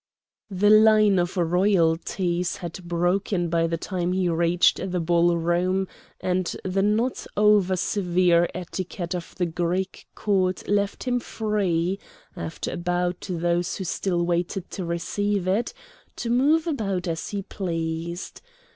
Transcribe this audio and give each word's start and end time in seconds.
The 0.49 0.71
line 0.71 1.19
of 1.19 1.37
royalties 1.37 2.55
had 2.55 2.79
broken 2.85 3.49
by 3.49 3.67
the 3.67 3.77
time 3.77 4.13
he 4.13 4.27
reached 4.29 4.77
the 4.91 4.99
ballroom, 4.99 5.87
and 6.19 6.55
the 6.63 6.81
not 6.81 7.27
over 7.37 7.75
severe 7.75 8.49
etiquette 8.55 9.13
of 9.13 9.35
the 9.35 9.45
Greek 9.45 10.07
court 10.15 10.67
left 10.67 11.03
him 11.03 11.19
free, 11.19 11.99
after 12.35 12.71
a 12.71 12.77
bow 12.77 13.11
to 13.19 13.37
those 13.37 13.75
who 13.75 13.83
still 13.83 14.23
waited 14.25 14.71
to 14.71 14.83
receive 14.83 15.47
it, 15.47 15.71
to 16.15 16.31
move 16.31 16.65
about 16.65 17.07
as 17.07 17.29
he 17.29 17.43
pleased. 17.43 18.41